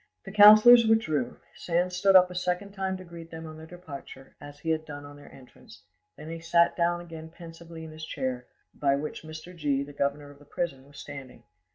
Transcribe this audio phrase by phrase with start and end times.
[0.25, 4.35] The councillors withdrew; Sand stood up a second time to greet them on their departure,
[4.41, 5.83] as he had done on their entrance;
[6.17, 9.55] then he sat down again pensively in his chair, by which Mr.
[9.55, 11.43] G, the governor of the prison, was standing.